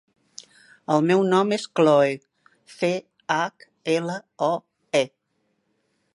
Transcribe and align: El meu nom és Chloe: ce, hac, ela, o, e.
El 0.93 1.03
meu 1.09 1.21
nom 1.33 1.53
és 1.57 1.67
Chloe: 1.81 2.17
ce, 2.79 2.91
hac, 3.37 3.69
ela, 3.99 4.19
o, 4.49 4.51
e. 5.05 5.05